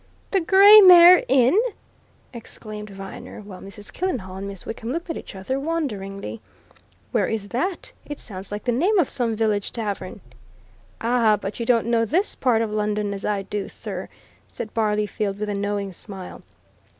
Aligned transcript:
"The 0.31 0.41
Grey 0.41 0.81
Mare 0.81 1.23
Inn!" 1.27 1.59
exclaimed 2.33 2.89
Viner, 2.89 3.39
while 3.41 3.61
Mrs. 3.61 3.93
Killenhall 3.93 4.37
and 4.37 4.47
Miss 4.47 4.65
Wickham 4.65 4.91
looked 4.91 5.11
at 5.11 5.15
each 5.15 5.35
other 5.35 5.59
wonderingly. 5.59 6.41
"Where 7.11 7.27
is 7.27 7.49
that? 7.49 7.91
It 8.07 8.19
sounds 8.19 8.51
like 8.51 8.63
the 8.63 8.71
name 8.71 8.97
of 8.97 9.11
some 9.11 9.35
village 9.35 9.71
tavern." 9.71 10.21
"Ah, 11.01 11.37
but 11.39 11.59
you 11.59 11.67
don't 11.67 11.85
know 11.85 12.03
this 12.03 12.33
part 12.33 12.63
of 12.63 12.71
London 12.71 13.13
as 13.13 13.25
I 13.25 13.43
do, 13.43 13.69
sir!" 13.69 14.09
said 14.47 14.73
Barleyfield, 14.73 15.37
with 15.37 15.49
a 15.49 15.53
knowing 15.53 15.93
smile. 15.93 16.41